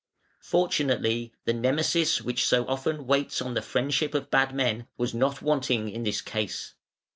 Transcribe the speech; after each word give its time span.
Fortunately, 0.41 1.31
the 1.45 1.53
Nemesis 1.53 2.23
which 2.23 2.43
so 2.47 2.65
often 2.67 3.05
waits 3.05 3.39
on 3.39 3.53
the 3.53 3.61
friendship 3.61 4.15
of 4.15 4.31
bad 4.31 4.51
men 4.51 4.87
was 4.97 5.13
not 5.13 5.43
wanting 5.43 5.89
in 5.91 6.01
this 6.01 6.21
case. 6.21 6.73